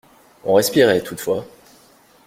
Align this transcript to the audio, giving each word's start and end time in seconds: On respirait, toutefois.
On 0.45 0.55
respirait, 0.55 1.03
toutefois. 1.03 1.45